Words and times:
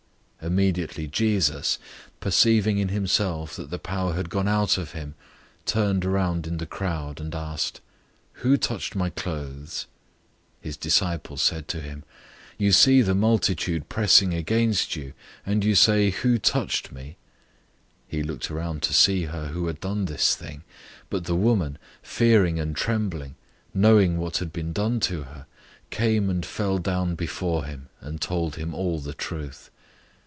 005:030 0.41 0.47
Immediately 0.47 1.07
Jesus, 1.07 1.79
perceiving 2.19 2.79
in 2.79 2.87
himself 2.89 3.55
that 3.55 3.69
the 3.69 3.77
power 3.77 4.15
had 4.15 4.27
gone 4.31 4.47
out 4.47 4.71
from 4.71 4.87
him, 4.87 5.13
turned 5.67 6.03
around 6.03 6.47
in 6.47 6.57
the 6.57 6.65
crowd, 6.65 7.21
and 7.21 7.35
asked, 7.35 7.79
"Who 8.41 8.57
touched 8.57 8.95
my 8.95 9.11
clothes?" 9.11 9.85
005:031 10.63 10.63
His 10.63 10.77
disciples 10.77 11.43
said 11.43 11.67
to 11.67 11.79
him, 11.79 12.03
"You 12.57 12.71
see 12.71 13.03
the 13.03 13.13
multitude 13.13 13.87
pressing 13.87 14.33
against 14.33 14.95
you, 14.95 15.13
and 15.45 15.63
you 15.63 15.75
say, 15.75 16.09
'Who 16.09 16.39
touched 16.39 16.91
me?'" 16.91 17.17
005:032 18.07 18.07
He 18.07 18.23
looked 18.23 18.49
around 18.49 18.81
to 18.81 18.95
see 18.95 19.25
her 19.25 19.49
who 19.49 19.67
had 19.67 19.79
done 19.79 20.05
this 20.05 20.33
thing. 20.33 20.63
005:033 21.11 21.11
But 21.11 21.23
the 21.25 21.35
woman, 21.35 21.77
fearing 22.01 22.59
and 22.59 22.75
trembling, 22.75 23.35
knowing 23.75 24.17
what 24.17 24.37
had 24.37 24.51
been 24.51 24.73
done 24.73 24.99
to 25.01 25.21
her, 25.21 25.45
came 25.91 26.31
and 26.31 26.43
fell 26.43 26.79
down 26.79 27.13
before 27.13 27.65
him, 27.65 27.89
and 27.99 28.19
told 28.19 28.55
him 28.55 28.73
all 28.73 28.97
the 28.99 29.13
truth. 29.13 29.69